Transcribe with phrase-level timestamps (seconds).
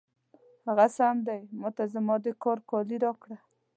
[0.67, 3.37] هغه سم دی، ما ته زما د کار کالي راکړه.